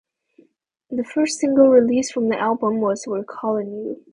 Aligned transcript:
The 0.89 1.03
first 1.03 1.37
single 1.37 1.67
released 1.69 2.11
from 2.11 2.29
the 2.29 2.35
album 2.39 2.77
was 2.81 3.05
"We're 3.05 3.23
Callin' 3.23 3.71
You". 3.71 4.03